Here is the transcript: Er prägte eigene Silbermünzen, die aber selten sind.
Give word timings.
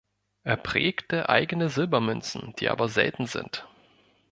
Er 0.41 0.57
prägte 0.57 1.29
eigene 1.29 1.69
Silbermünzen, 1.69 2.55
die 2.57 2.69
aber 2.71 2.89
selten 2.89 3.27
sind. 3.27 3.67